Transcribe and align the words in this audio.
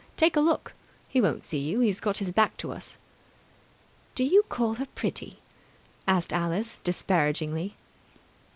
Take 0.17 0.35
a 0.35 0.39
look. 0.39 0.73
He 1.07 1.21
won't 1.21 1.43
see 1.43 1.59
you. 1.59 1.79
He's 1.79 1.99
got 1.99 2.17
his 2.17 2.31
back 2.31 2.57
to 2.57 2.71
us." 2.71 2.97
"Do 4.15 4.23
you 4.23 4.41
call 4.49 4.73
her 4.81 4.87
pretty?" 4.95 5.41
asked 6.07 6.33
Alice 6.33 6.79
disparagingly. 6.83 7.75